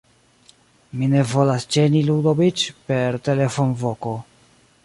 Mi 1.01 1.09
ne 1.11 1.21
volas 1.33 1.67
ĝeni 1.77 2.03
Ludoviĉ 2.09 2.65
per 2.89 3.23
telefonvoko. 3.29 4.19